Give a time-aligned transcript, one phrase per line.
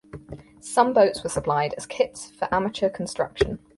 [0.61, 3.59] Some boats were supplied as kits for amateur construction.